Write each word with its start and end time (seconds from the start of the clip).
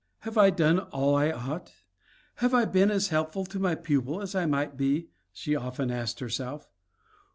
"Have 0.21 0.35
I 0.35 0.49
done 0.49 0.79
all 0.79 1.15
I 1.15 1.29
ought? 1.29 1.73
Have 2.37 2.55
I 2.55 2.65
been 2.65 2.89
as 2.89 3.09
helpful 3.09 3.45
to 3.45 3.59
my 3.59 3.75
pupils 3.75 4.23
as 4.23 4.33
I 4.33 4.47
might 4.47 4.75
be?" 4.75 5.09
she 5.31 5.55
often 5.55 5.91
asked 5.91 6.19
herself. 6.21 6.67